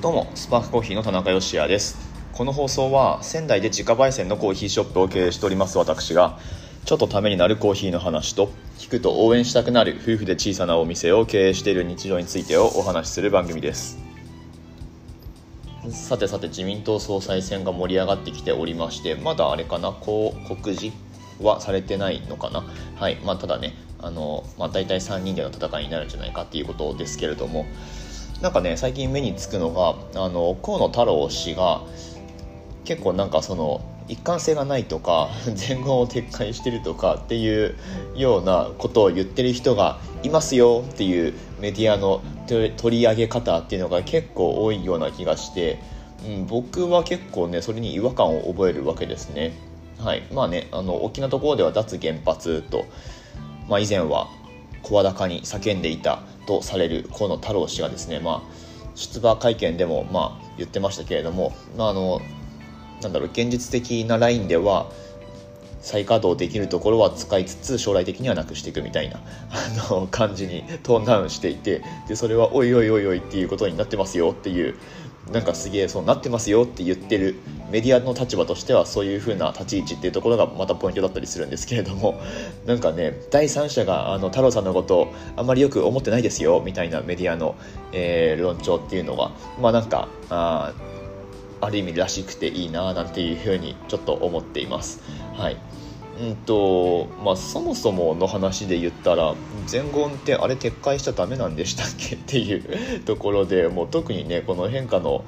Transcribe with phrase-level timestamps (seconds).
[0.00, 1.98] どうもスパークコーヒーの田中芳也です。
[2.32, 6.38] この放送は仙台で自家焙煎のコーヒーショップを経営しております私が
[6.86, 13.98] ちょっとためになるコーヒーの話と聞くと応援したくなる夫婦で小さなお店を経営している日常についてをお話しする番組です。
[15.90, 19.92] さてさて自民党総裁選が盛り上がってきておりましてまだあれかな？
[19.92, 20.96] こう告示
[21.42, 22.64] はされてないのかな？
[22.96, 23.16] はい。
[23.16, 27.66] まあただねあの、まあ、大体3人での戦いになるんじゃないかっていうことですけれども
[28.42, 31.82] なんかね最近目につくのがあの河野太郎氏が
[32.84, 37.76] 結構なんかその一貫性がないとか 全言を撤回してるとかっていう
[38.16, 45.78] ようなことを言ってる人がいますよっていうメディアの取り上げ方っていうのが結構多いような気がして、
[46.26, 49.52] うん、僕は結構ねそれに違和感を覚えるわけですね。
[49.98, 52.86] はいまあね、あの大きなところでは脱原発と、
[53.68, 54.28] まあ、以前は
[54.82, 62.20] 声高に叫んでいたとされる河野太郎氏がですね、まあ、出馬会見でもまあ言ってましたけれども、まあ、あの
[63.02, 64.90] なんだろう現実的なラインでは
[65.80, 74.74] 再稼働できるところは使いつつ将来的にはなくしていくみたいな あの感じにトーンダウンしていてでそれはおいおいおいおいっていうことになってますよっていう
[75.32, 77.36] なんかすげえそうなってますよって言ってる
[77.70, 82.20] メディアの立場としてはそういう風な立ち位置っていうところがまたポイントだったりするんですけれども
[82.66, 87.54] なんかね第三者があの太郎さんのことあんまりよく思ってないですよみたいなメディアの、
[87.92, 90.72] えー、論調っていうのはまあなんかあ
[91.60, 95.02] ある意味らしくていいななんていうふうにちょっと思っています。
[95.34, 95.56] はい
[96.20, 99.34] うんとまあ、そもそもの話で言ったら
[99.66, 105.24] 全言ってあれ撤回しちゃダメなんでしたっけっていうところでもう特にねこの変化の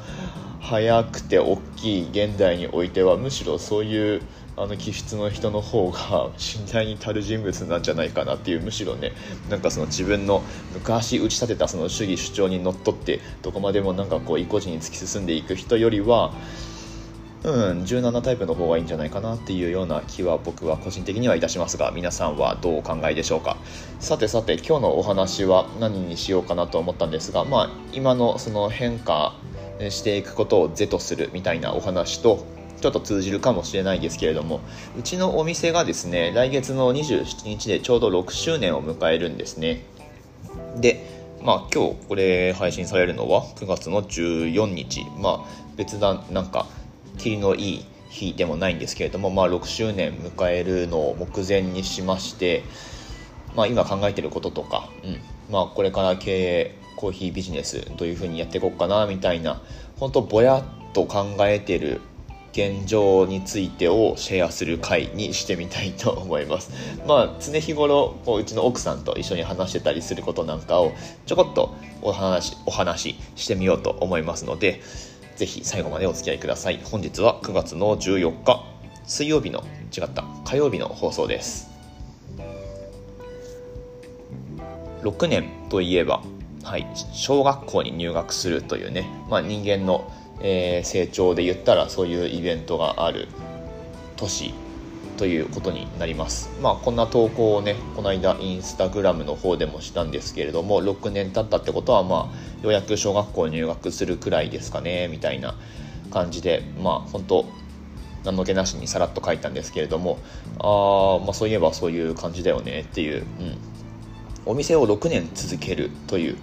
[0.61, 4.23] 早くて大きい現代においてはむしろそういう
[4.55, 9.13] あの気質の人の方が信頼に足る人物なんじゃないかなっていうむしろね
[9.49, 10.43] なんかその自分の
[10.75, 16.35] 昔打ち立てたその主義主張にのっとってどこまでもなんかこう意固地に突き進んでいく人よりは
[17.45, 23.57] うん17タイプの方がいいんじゃないかなっていうような気は僕は個人的にはいたしますが皆さんはどうお考えでしょうか。
[23.99, 29.35] さてさて今日のお話は何にしようかなと思ったんですがまあ今のその変化
[29.91, 32.47] していくことを是とするみたいなお話と
[32.81, 34.61] ちょっと通じるかもしれないですけれども
[34.97, 39.85] うちのお店がですね来月の27日でちょうど6周年を迎えるんですね。
[40.77, 41.05] で
[41.43, 45.05] まあ今日これ配信されるのは9月の14日。
[45.19, 46.67] まあ別段なんか
[47.23, 52.63] 霧のいい日でもないんですけれども、まあ、6周年迎えるのを目前にしまして、
[53.55, 59.63] まあ、今考えてることとか、うんまあ、これから経営コーヒービジネスどういうふうにやっていこうかなみたいな
[59.99, 62.01] 本当ぼやっと考えてる
[62.53, 66.71] 現状についてをシェアする回にしてみたいと思います。
[67.07, 70.93] まあ常日頃こううちの奥さんと一緒に話してたりすることなんかを
[71.25, 74.83] ちょこっとお話お話ししてみようと思いますので
[75.43, 76.79] ぜひ最後までお付き合いください。
[76.85, 78.65] 本日は9月の14日
[79.05, 81.69] 水曜日の違った火曜日の放送です。
[85.03, 86.23] 6年といえば
[86.63, 93.27] はい、小学校に入学するというね、まあ、人間の、えー、成長で言ったらそういうイベントがある
[94.15, 94.55] 年
[95.17, 96.51] ということになります。
[96.61, 105.55] まあこんな投稿をねこの間インスタグラムの方でもしたんですけれども6年経ったってことはまあようやく小学校入学するくらいですかねみたいな
[106.11, 107.45] 感じでまあ本当
[108.25, 110.19] 何の気なしにさらっと書いたんですけれども
[110.59, 113.59] あ、まあ、そういえばそういう感じだよねっていう、うん、
[114.47, 116.37] お店を6年続けるという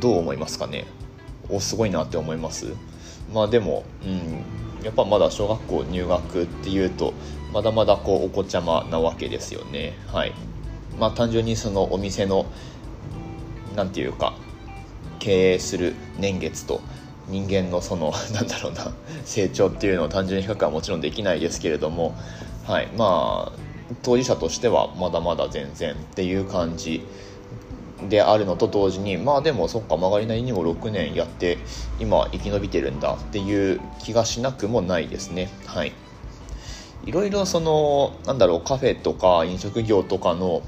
[0.00, 0.84] どう思いますかね？
[1.48, 2.74] おすごいなって思います？
[3.32, 7.14] まあでも、うん、やっぱまだ小学校入学っていうと
[7.52, 9.94] まだまだこうお子ちゃまなわけですよね。
[10.06, 10.32] はい。
[10.98, 12.46] まあ単純にそのお店の
[13.76, 14.34] 何て言うか
[15.18, 16.80] 経営する年月と
[17.28, 18.92] 人間のその なんだろうな
[19.24, 22.14] 成長っていうのを単純に比較はもちろんできないですけれども
[22.66, 22.88] はい。
[22.96, 23.58] まあ
[24.02, 27.02] 当事者としてはまだまだ全然っていう感じ
[28.08, 31.58] であるのと同時にまあでもそっか曲がりなりにも6年やって
[31.98, 35.92] 今生き延びてるんだっていう気がしなくもないですねはい
[37.04, 40.62] いろいろそのなんだろうカフェとか飲食業とかの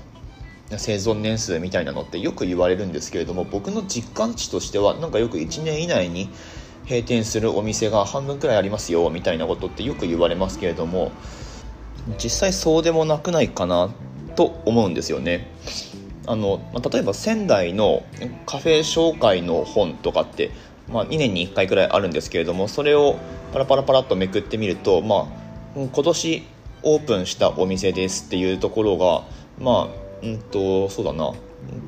[0.71, 6.31] 生存年数みたいなのってよく言われるんですけれども僕の実感値としてはなんかよく1年以内に
[6.89, 11.13] 閉店するお店が半分くらいありますよみたいなことってよく言われますけれども
[12.23, 13.91] 実際そうでもなくないかな
[14.37, 15.55] と思うんですよね。
[16.27, 16.61] あの、
[16.93, 18.05] 例えば仙台の
[18.47, 20.51] カフェ紹介の本とかって、
[20.89, 23.17] まあ、2年に1回くらいあるんですけれどもそれを
[23.53, 25.27] パラパラパラっとめくってみると、まあ、
[25.75, 26.47] 今年
[26.83, 29.25] オープンしたお店ですっていうところが
[29.59, 31.33] まあうんとそうだな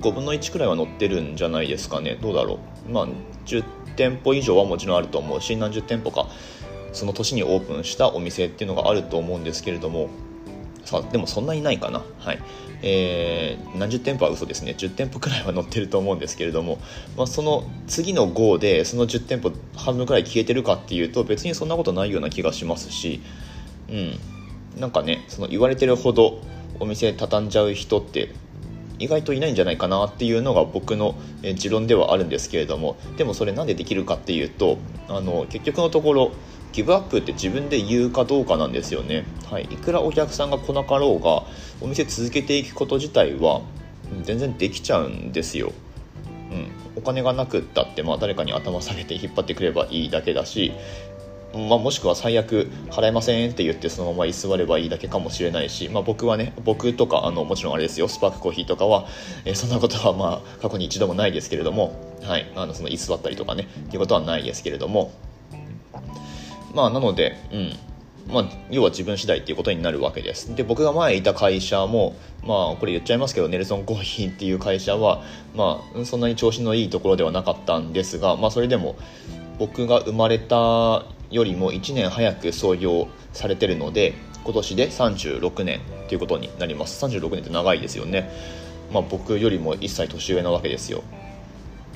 [0.00, 2.16] 5分の1くらいは載ってるんじゃないですかね。
[2.22, 2.90] どうだろう。
[2.90, 3.08] まあ
[3.44, 3.62] 10
[3.96, 6.28] 店舗以上はもちろんあると思うし何十店舗か
[6.92, 10.08] その年にオープンしたお店っていうのがあると思うんですけれども
[10.86, 12.02] さあでもそんなにないかな。
[12.20, 12.38] はい。
[12.82, 14.76] えー、何十店舗は嘘ですね。
[14.78, 16.78] 10店舗くらいは載ってると思うんですけれども、
[17.16, 23.20] まあ、その次の号でその10店舗半分くらい消えてるかっていうと別にそんなことないような気がしますし。
[23.90, 24.18] うん。
[24.80, 26.40] なんかねその言われてるほど
[26.78, 28.32] お店畳んじゃう人って
[28.98, 31.16] 意外といないんじゃないかなっていうのが僕の
[31.56, 32.96] 持論ではあるんですけれども。
[33.16, 34.78] でもそれなんでできるかっていうと
[35.08, 36.32] あの結局のところ
[36.76, 41.44] ギブアップって自分で言うかどうかなんですよね、はい、いくらお客さんが来なかろうが
[41.80, 43.62] お店続けていくこと自体は
[44.24, 45.72] 全然できちゃうんですよ、
[46.50, 50.72] うん、お金がなくったって、まあ、誰かに頭下げて引っ張ってくればいいだけだし
[51.54, 58.08] まあ、もしくは最悪払えませんって言ってそのまま居座ればいいだけかもしれないし、まあ、僕はね僕とかあのもちろんあれですよ。
[58.08, 59.06] スパークコーヒーとかは、
[59.46, 61.94] え、そんなことはまあ過去に一度もないですけれども、
[62.24, 65.12] はい、あのその居座ったりとかねっていうことはないですけれども
[66.76, 67.72] まあなのでうん。
[68.28, 70.52] まあ、要は自分次第っていうことになるわけです。
[70.56, 75.22] で、僕が前いた会社も、まあ、これ言っちゃいますけど、ネルソンコーヒーっていう会社は、
[75.54, 78.96] まあ、そんなに調子のいいところではなかったんですが、まあ、それでも、
[79.60, 84.14] 僕が生まれたよりも1年早く創業されてるので
[84.44, 87.04] 今年で36年ということになります。
[87.04, 88.30] 36年って長いですよね。
[88.92, 91.02] まあ僕よりも1歳年上なわけですよ。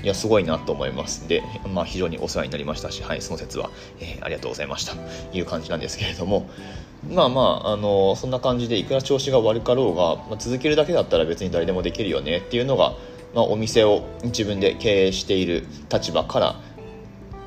[0.03, 1.29] いやすごいなと思います。
[1.29, 1.43] で、
[1.75, 3.71] まあ、非常にお世話になりましたし、はい、その説は、
[4.01, 4.95] えー、ありがとうございました。
[4.95, 6.49] という感じなんですけれども
[7.09, 12.95] まあまあ、あのそんな感じでいくら調子が悪かろうが、まあ、続けるだけだったら別に誰でもできるよねっていうのが、
[13.35, 16.57] まあ、お店を自分で経営している立場から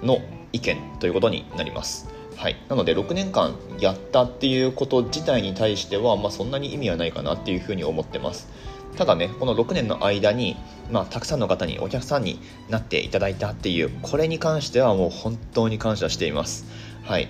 [0.02, 0.20] の
[0.52, 2.10] 意見ということになります。
[2.36, 8.50] はい、なので6年間やったっていうこと自体に対しては、まあ、そんなに意味はないかなっていうふうに思ってます。
[8.98, 10.56] ただねこの6年の間に、
[10.92, 16.66] まあ、たくさんの方にお客さんになっていただいたっていうこれに関してはもう本当に感謝しています。
[17.04, 17.28] はい。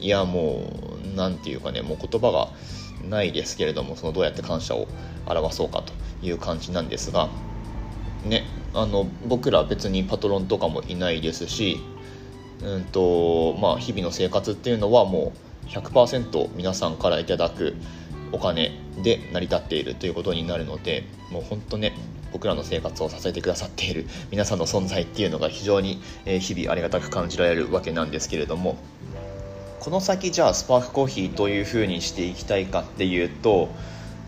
[0.00, 0.64] いやも
[1.04, 2.48] う何て言うかねもう言葉が
[3.08, 4.88] ないですけれどもそのどうやって感謝を
[5.26, 5.92] 表そうかと
[6.26, 7.28] いう感じなんですが
[8.24, 8.44] ね
[8.74, 11.80] あの僕ら別にパトロンとかもいないですし
[12.62, 15.32] うんとまあ、日々の生活っていうのはも
[15.66, 17.74] う100%皆さんからいただく
[18.34, 18.72] お金
[19.02, 21.92] で成り立っているということになるのでもう本当ね
[22.32, 28.76] 僕らの生活を支えてくださっている皆さんの存在っていうのが非常に日々ありがたく感じられるわけなんですけれども
[29.78, 33.68] この先じゃあスパークコーヒーどういうふうにしていきたいかっていうと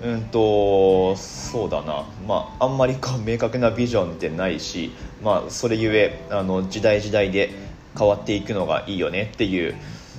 [0.02, 2.04] うんとそうだな。
[2.28, 4.92] まああんまりこう明確なビジョンってないし
[5.22, 7.50] まあそれゆえあの時代時代で
[7.98, 9.74] 変わっていくのがいいよねっていう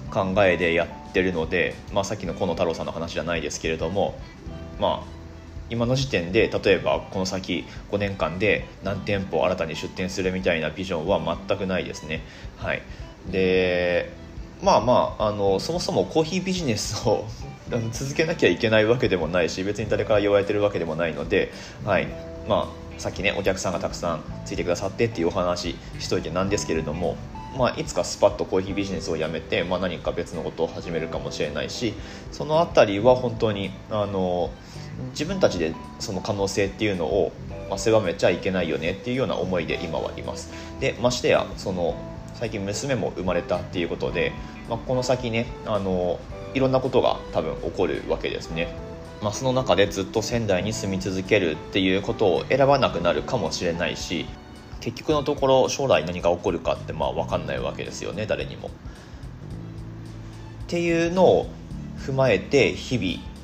[0.09, 4.19] 考えでやってるので、まあ、さっきの河野太郎さんの話じゃないですけれども、
[4.79, 5.17] まあ、
[5.71, 12.21] 今の時点で例えばこの先5年間で何店舗新たに出店するみたいなビジョンは全くないですね。
[12.57, 12.83] はい、
[13.31, 14.13] で
[14.61, 17.25] まあまああのそもそもコーヒービジネスを
[17.91, 21.51] 続けなきゃいけないわけでもないし別に誰から言われてるわけでもないので、
[21.83, 22.07] はい
[22.47, 27.17] まあ、さっきねお客さんがたくさんついてくださってっていうお話しといてなんですけれども
[27.57, 31.93] まあ、いつかスパッとコーヒービジネスをやめて、まあ、何か別のことを始めるかもしれないし
[32.31, 34.51] その辺りは本当にあの
[35.11, 37.31] 自分たちでその可能性っていうのを、
[37.69, 40.51] まあ、狭めちゃいけないよねっていうような思いで今はいます。
[40.79, 41.95] でましてやその
[42.35, 44.31] 最近娘も生まれたっていうことで、
[44.69, 46.19] まあ、この先ねあの
[46.53, 48.67] いろんなことが多分起こるわけですね。
[49.21, 54.27] まあ、その中でずっと仙台に住み続けるっていうことを選ばなくなるかもしれないし
[54.79, 58.67] 結局のところ将来何が起こるかってまあ分かんないわけですよね誰にも。
[58.67, 58.71] っ
[60.67, 61.49] ていうのを
[61.97, 63.36] 踏まえて日々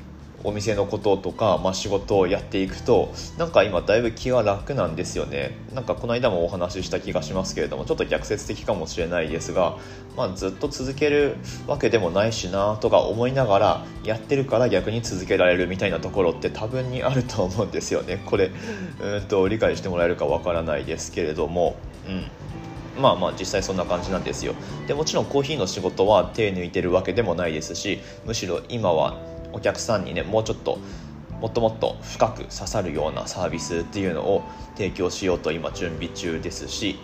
[0.43, 5.57] お店のこととか、まあ、仕事をやっていくとなんか今だいぶ気は楽なんですよね。
[5.73, 9.77] なんかこの間もお話しした気がしますけれどもちょっと逆説的かもしれないですが、
[10.17, 18.21] まあ、ずっと続けるわけでもないしなとか思いながらやってるから逆に続けられるみたいなところって多分にあると思うんですよね。
[18.25, 18.51] これ
[19.01, 21.75] うんと理解してもらえるかわからないですけれども。
[22.07, 22.25] うん。
[23.01, 24.53] まあまあ実際そんな感じなんですよ。
[24.87, 29.17] でもちろんコーヒーの仕事は手抜いてるわけでもないですしむしろ今は
[29.53, 30.79] お客さんにねもうちょっと
[31.39, 34.43] もっともっと深く刺さるようなサービスっていうのを
[34.75, 36.97] 提供しようと今準備中ですし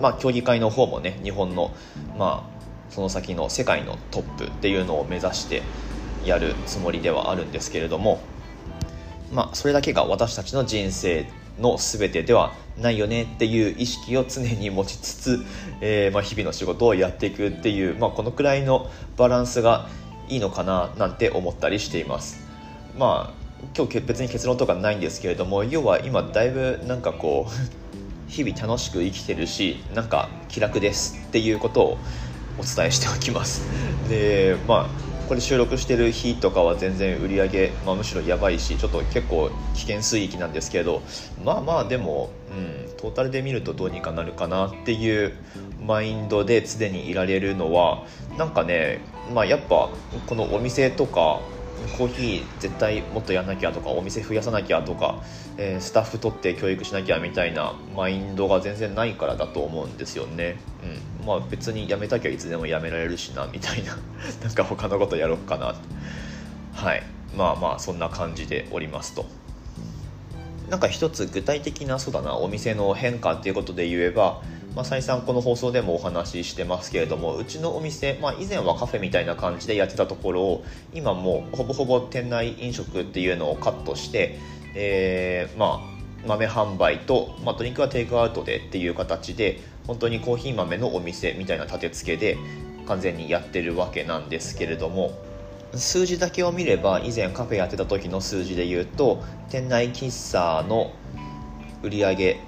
[0.00, 1.74] まあ競技会の方もね日本の
[2.18, 5.62] まあその先の世界のトップっていうのを目指して
[6.24, 8.20] やるつもりではあるんですけれども
[9.32, 11.26] まあそれだけが私たちの人生
[11.60, 15.44] の全てではないよねっていう意識を常に持ちつつ、
[15.80, 19.88] えー、まあ日々の仕事をやっていくっていう、まあ、このくらいのバランスが
[20.28, 22.46] いいのかななんて思ったりしています。
[22.96, 23.38] まあ
[23.76, 27.50] 今日別に結論とかないんですけれども要は今だいぶなんかこう
[28.30, 31.98] 日々楽しく生きてるしなんか気楽ですっていうことを
[32.58, 33.62] お伝えしておきます。
[34.08, 41.02] でまあこれ収録してる日とかは全然売り上げ、まあ、むしろやばいしちょっと結構危険水域なんですけど
[41.44, 45.34] まあまあでも、うん、トータルで見るとどうにかなるかなっていう
[45.86, 48.06] マインドで常にいられるのは
[48.38, 49.00] なんかね、
[49.32, 49.90] まあ、やっぱ
[50.26, 51.40] このお店とか
[51.96, 55.22] コーヒー絶対もっとやんなきゃとかお店増やさなきゃとか、
[55.56, 60.56] えー、スタッフ取って教育しなきゃみたいなマインドが全然ないからだと思うんですよね、
[61.20, 63.96] うん、まあ別に辞めたきゃいつでも辞められるしなみたいな。
[64.42, 65.74] なんか他のことやろうかな
[66.74, 67.02] はい。
[67.36, 69.26] まあまあそんな感じでおりますと。
[70.68, 74.42] なんか一つ具体的なそうだなお店の変化っていうことで言えば
[74.78, 84.38] まあ、再三この放送でもお話ししてますけれどもうちのお店、まあ、以前はカフェみたいな感じでやってたところを今もうほぼほぼ店内飲食っていうのをカットして、
[84.76, 89.58] えー、まあ豆販売と、まあ、ドリンクはテイクアウトでっていう形で
[89.88, 92.38] 本当にコーヒー豆のお店みたいな立て付けで
[92.86, 95.10] 完全にやってるわけなんですけれども
[95.74, 100.92] 数字だけを見れば以前カフェやってた時の数字で言うと店内喫茶の
[101.82, 102.47] 売り上げ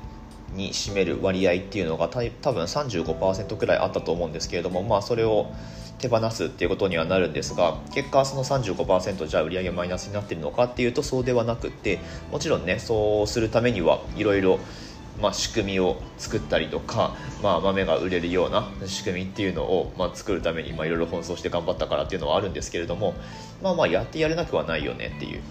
[0.55, 2.19] に占める割合っていうのが多
[2.53, 5.53] 分35%くらいあったと思うんですけれども、まあ、それを
[5.99, 11.99] 手放すっていうことにはなるんですが結果その35%じゃあ売上マイナスになってるのかっていうとそうではなくって
[12.33, 14.59] もちろんねそうするためにはいろいろ
[15.21, 23.15] まあ、仕組みを作ったりとか、まあ、豆が売れるような仕組みっていうのを、まあ、作るためにいろいろ奔走して頑張ったからっていうのはあるんですけれども
[23.63, 25.43] まあまあやってやれなくはないよねっていう、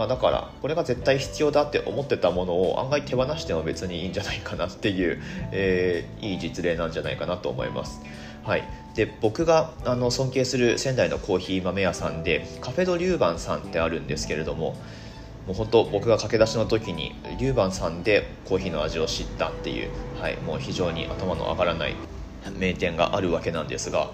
[0.00, 5.20] まあ、だからこれが絶対必要だって思ってたものを案外手放しても別にいいんじゃないかなっていう、
[5.52, 8.00] えー、いい実例なんじゃないかなと思います。
[8.42, 8.64] はい、
[8.94, 14.74] で僕があの尊敬する仙台のコーヒー豆屋さんでカフェドリューバンさんってあるんですけれども
[15.46, 21.94] もう本当僕が駆け出しの時にリューバンさんでコーヒーの味を知ったっていう、はい、もう非常に頭の上がらない
[22.58, 24.10] 名店があるわけなんですが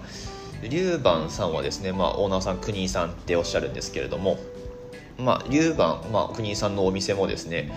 [0.63, 4.37] リューバンさんはですね、まあ、オーナーさん国井さんっておっしゃるんですけれども
[5.19, 7.71] まあ、龍番、まあ、国井さんのお店もですね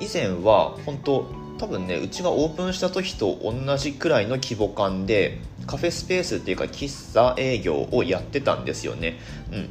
[0.00, 1.26] 以前は本当
[1.58, 9.18] 多分ねうちがオープンした時と同じくらいの規模感でカフェスペースっていうか喫茶営業をやってたんですよね。
[9.52, 9.68] うん。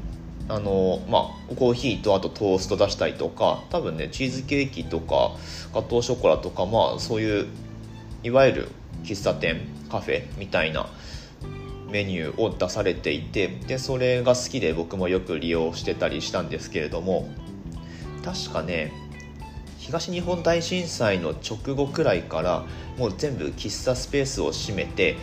[0.48, 5.32] あのまあコーヒーとあとトースト出したりとか多分ねチーズケーキとか
[5.74, 7.48] ガトーショコラとかまあそういう
[8.24, 8.68] いわゆる
[9.04, 10.88] 喫茶店カフェみたいな
[11.92, 17.30] メニューを出されていてでそれが好きで僕もよく利用してたりしたんですけれども
[18.24, 18.92] 確かね
[19.78, 22.66] 東日本大震災の直後くらいから
[22.98, 25.18] もう全部喫茶スペースを閉めて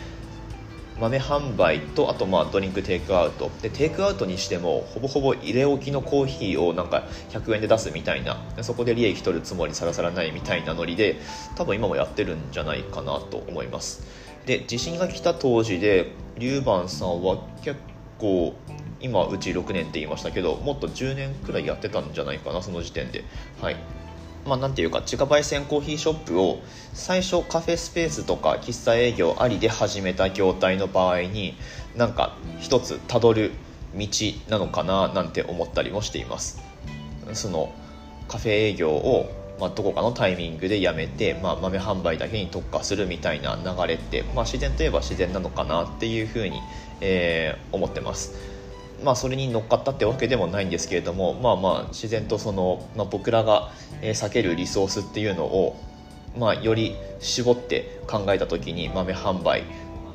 [0.99, 3.51] 豆販売とあとまあドリンクテイクアウト。
[3.61, 8.41] でテイクアウトにしてもほぼほぼ入れ置きのコーヒーをなんか100円で出すみたいな。
[8.63, 11.17] そこで利益取るつもりさらさらないみたいなノリで
[11.55, 14.07] 多分今もやってるんじゃないかなと思います。
[14.47, 17.79] で地震が来た当時で龍番さんは結
[18.19, 18.55] 構
[18.99, 23.23] 今うち6年って言いましたけどもっと10年くらいやってたんじゃないかなその時点で。
[23.61, 23.77] はい。
[24.45, 26.61] まあ、なんていうか自家焙煎コーヒーショップを
[26.93, 31.57] 最初カフェスペースとか喫茶営業ありで始めた業態の場合に
[31.97, 33.51] なんか一つたどる
[33.93, 34.07] 道
[34.47, 36.61] なのかななんて思ったりもしています。
[37.33, 37.73] その
[38.29, 46.61] カフェ営業をまあ、どこかのタイミングでやめて、まあ、豆販売だけに特化するみたいな流れって、まあ、自然といえば自然なのかなっていうふうに、
[47.01, 48.57] えー、思ってます。
[49.03, 53.71] まあ、それに乗っかったってわけでもないんですけれども、まあまあ自然とその、まあ、僕らが
[54.01, 55.79] 避けるリソースっていうのを、
[56.37, 59.63] まあ、より絞って考えた時に豆販売、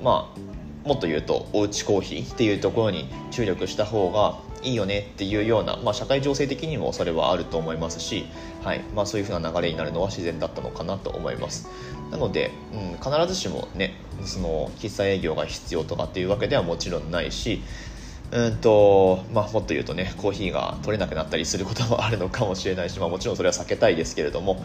[0.03, 8.27] まあ、もっと言うとおうちコーヒーっていうところに注力した方がいいよねっていうような、まあ、社会情勢的にもそれはあると思いますし、
[8.63, 11.69] はいまあ、そういう風な流れになるのは自然だったのかなと思います。
[12.11, 17.63] なので、うん、必ずしもねその喫茶営業が必要とかっていうわけではもちろんないし
[18.33, 24.65] うんとまあ、もっと言うとねコーヒーが取れなくなったりすることもあるのかもしれないし、まあ、もちろんそれは避けたいですけれども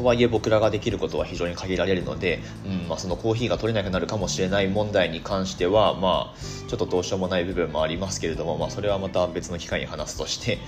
[0.00, 10.58] とはいえ僕らができることは非常に限られるので、うんまあ、そのコーヒーが取れなくなるかもしれない問題に関しては、まあ、ちょっとどうしようもない部分もありますけれども、まあ、それはまた別の機会に話すとして、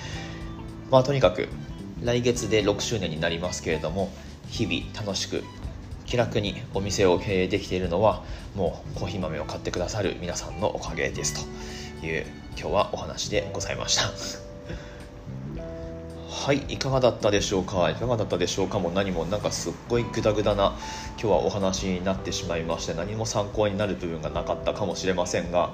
[0.91, 1.49] まあ、とにかく
[2.03, 4.13] 来月で6周年になりますけれども
[4.49, 5.43] 日々楽しく
[6.05, 8.23] 気楽にお店を経営できているのは
[8.55, 11.49] もうコーヒー豆を買ってくださる皆さんのおかげです
[12.01, 12.27] という
[12.59, 14.52] 今日はお話でございました。
[16.43, 17.89] はいいかがだったでしょうか？
[17.89, 18.81] いかがだったでしょうか？
[18.81, 20.77] も何もなんかすっごいグダグダな
[21.11, 25.73] 今日はお話になってしまいまして何も参考になる部分がなかったかもしれませんが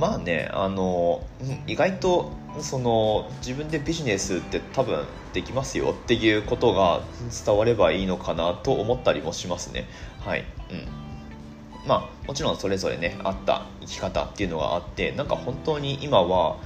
[0.00, 1.24] まあねあの
[1.68, 7.02] 意外とその自分でビジネスって多分できますよっていうことが
[7.46, 9.86] 伝わればいいのかなと思ったりもしますね。
[10.18, 11.86] はいうん。
[11.86, 16.56] まあもちろんそれぞれねあった生き方っていうのがあってなんか本当に今は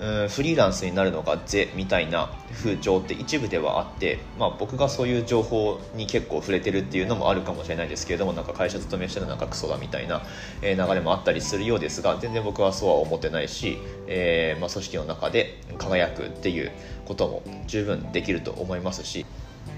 [0.00, 10.22] うんフリーランスになるのがぜみたいな風潮って一部ではあって、まあ、僕がそういう情報に結構触れてるっていうのもあるかもしれないですけれどもなんか会社勤めしてるなんかクソだみたいな、
[10.62, 16.72] 流れもあったりするようですが全然僕はそうは思ってないし、えー、まあ、組織の中で輝くっていう
[17.06, 19.26] ことも十分できると思いますし、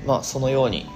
[0.07, 0.87] まあ、そのように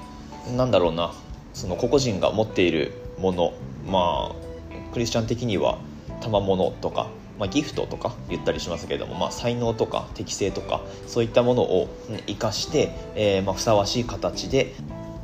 [0.56, 1.12] なんだろうな
[1.52, 3.52] その個々人が持っているもの
[3.86, 5.78] まあクリスチャン的には
[6.20, 7.08] 賜物とか
[7.40, 11.88] まあ、ギフトとか言ったりしますけれども、まあ、才能とか適性とかそういったものを
[12.26, 14.74] 生かして、えー、まあ、ふさわしい形で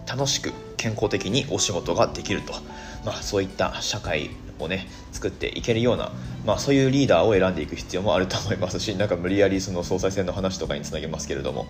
[0.09, 2.55] 楽しく健康的にお仕事ができると、
[3.05, 6.11] まあ、そういった社会をね作っていけるような、
[6.47, 11.67] まあ、そういうリーダーを選んでいく必要もあると思いますしなんか無理やりその総裁選の話とかにつなげますけれども。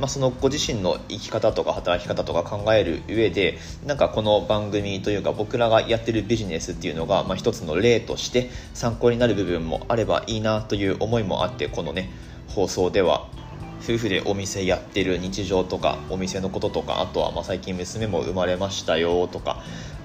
[0.00, 12.10] まあ、そのご自身の生き方とか働き方とか考える上でなんかこの番組というか僕らがやってるビジネスっていうのが、まあ、一つの例として参考になる部分もあればいいなという思いもあってこのね
[12.48, 13.28] 放送では
[13.82, 19.62] 夫婦でお店やってる日常とかお店のこととかあとはま最近娘も生まれましたよとか、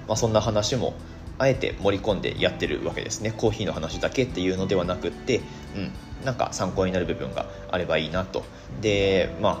[0.08, 0.94] まあ、そんな話も
[1.38, 3.32] あえて盛り込んでやってるわけですね。
[3.36, 5.40] コーヒーの話だけっていうのではなくって、
[5.74, 8.44] うん、なんか参考になる部分があればいいなと。
[8.80, 9.58] でまあ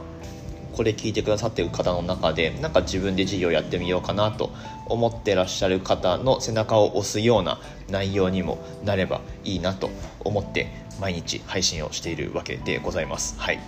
[0.76, 4.52] これ聞いてくださってる方の中でなんか自分で事業やってみようかなと
[4.86, 9.88] 思ってらっしゃる方の背中を押すような内容にもなればいいなと
[10.20, 13.38] 思って毎日配信をしているわけでございます。
[13.38, 13.60] はい。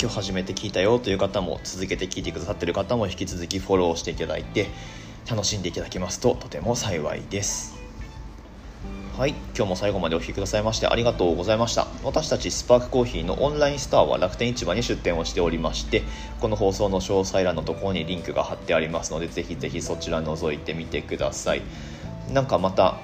[0.00, 4.68] 今日初めて聞いたよという方も続けて聞いてくださってる方も引き続きフォローしていただいて
[5.30, 7.76] 楽しんでいただけますととても幸いです。
[9.18, 11.88] はい、今日も最後までお聴きくださいましてありがとうございました。
[12.04, 16.04] 私たちスパークコーヒーのオンラインストアは楽天市場に出店をしておりまして、
[16.40, 21.62] この放送の詳細欄のところにリンクが貼ってありますので、ぜひぜひそちら覗いてみてください。
[22.32, 22.96] なんかまた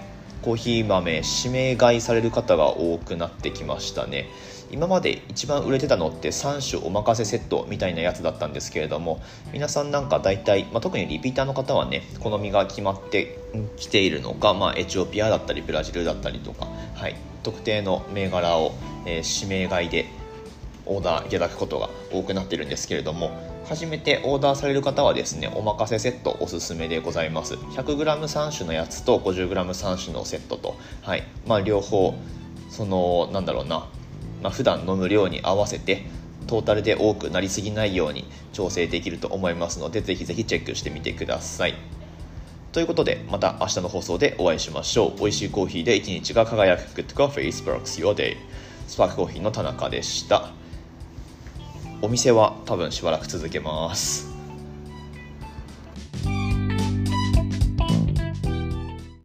[0.43, 4.29] コーヒー豆指名買いされる方が多くなってきましたね。
[4.71, 9.21] 今まで一番売れてたのって3種お任せセットみたいなやつだったんですけれども
[9.53, 13.39] 皆さんなんか大体、まあ、特にリピーターの方はね好みが決まって
[13.77, 18.73] きているのか、まあ、エチオピアだったりブラジルだったりとか、はい、特定の銘柄を、
[19.07, 20.07] えー、指名買いで
[20.87, 27.55] オーダーいただくことが多くなってるんですけれども初めてオーダーされる方はですねお任せセットおすすめでございます。
[27.55, 32.15] 100g3 種のやつと 50g3 種のセットと、はいまあ、両方
[32.69, 33.87] そのなんだろうな
[34.45, 36.05] まあ、普段飲む量に合わせて
[36.47, 41.75] トータルで多くなりすぎないように調整できると思いますのでぜひぜひチェックしてみてください。
[42.71, 45.19] ということでまた明日の放送でお会いしましょう。
[45.19, 46.83] 美味しいコーヒーで一日が輝く。
[47.01, 48.37] Good Coffee Sparks Your Day.
[48.87, 50.51] スパークコーヒーの田中でした。
[52.03, 54.34] お店は多分しばらく続けます。